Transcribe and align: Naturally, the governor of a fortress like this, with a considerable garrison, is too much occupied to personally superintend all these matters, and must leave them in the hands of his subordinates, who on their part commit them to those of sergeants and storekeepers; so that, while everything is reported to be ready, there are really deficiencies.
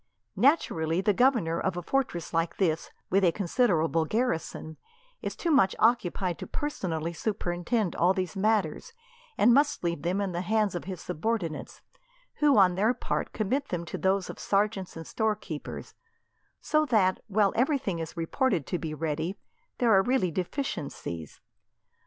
Naturally, 0.35 0.99
the 0.99 1.13
governor 1.13 1.59
of 1.59 1.77
a 1.77 1.83
fortress 1.83 2.33
like 2.33 2.57
this, 2.57 2.89
with 3.11 3.23
a 3.23 3.31
considerable 3.31 4.03
garrison, 4.05 4.77
is 5.21 5.35
too 5.35 5.51
much 5.51 5.75
occupied 5.77 6.39
to 6.39 6.47
personally 6.47 7.13
superintend 7.13 7.95
all 7.95 8.11
these 8.11 8.35
matters, 8.35 8.93
and 9.37 9.53
must 9.53 9.83
leave 9.83 10.01
them 10.01 10.19
in 10.19 10.31
the 10.31 10.41
hands 10.41 10.73
of 10.73 10.85
his 10.85 11.01
subordinates, 11.01 11.81
who 12.37 12.57
on 12.57 12.73
their 12.73 12.95
part 12.95 13.31
commit 13.31 13.67
them 13.67 13.85
to 13.85 13.97
those 13.99 14.27
of 14.27 14.39
sergeants 14.39 14.97
and 14.97 15.05
storekeepers; 15.05 15.93
so 16.61 16.83
that, 16.83 17.19
while 17.27 17.53
everything 17.55 17.99
is 17.99 18.17
reported 18.17 18.65
to 18.65 18.79
be 18.79 18.95
ready, 18.95 19.37
there 19.77 19.93
are 19.93 20.01
really 20.01 20.31
deficiencies. 20.31 21.39